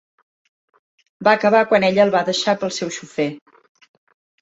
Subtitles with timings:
[1.27, 3.33] Va acabar quan ella el va deixar pel seu xofer.